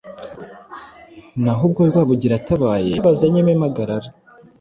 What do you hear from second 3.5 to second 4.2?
impagarara